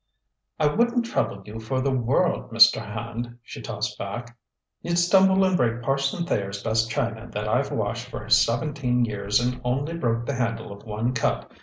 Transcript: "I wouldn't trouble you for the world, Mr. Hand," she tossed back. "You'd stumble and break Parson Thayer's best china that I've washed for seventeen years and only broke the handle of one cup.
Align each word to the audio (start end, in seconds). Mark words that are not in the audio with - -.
"I 0.59 0.65
wouldn't 0.65 1.05
trouble 1.05 1.43
you 1.45 1.59
for 1.59 1.79
the 1.79 1.91
world, 1.91 2.49
Mr. 2.49 2.83
Hand," 2.83 3.37
she 3.43 3.61
tossed 3.61 3.99
back. 3.99 4.35
"You'd 4.81 4.97
stumble 4.97 5.45
and 5.45 5.55
break 5.55 5.83
Parson 5.83 6.25
Thayer's 6.25 6.63
best 6.63 6.89
china 6.89 7.29
that 7.31 7.47
I've 7.47 7.71
washed 7.71 8.07
for 8.07 8.27
seventeen 8.27 9.05
years 9.05 9.39
and 9.39 9.61
only 9.63 9.93
broke 9.95 10.25
the 10.25 10.33
handle 10.33 10.71
of 10.71 10.85
one 10.87 11.13
cup. 11.13 11.53